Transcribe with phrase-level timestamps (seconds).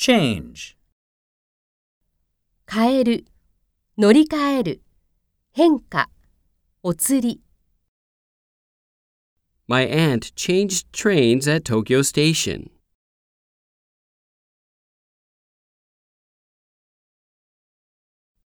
[0.00, 0.78] change,
[2.66, 3.26] 変える、
[3.98, 4.82] 乗り換える、
[5.52, 6.08] 変化、
[6.82, 7.42] お釣り。
[9.68, 12.70] My aunt changed trains at Tokyo Station.